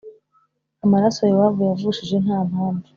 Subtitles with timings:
[0.85, 2.87] amaraso Yowabu yavushije nta mpamvu.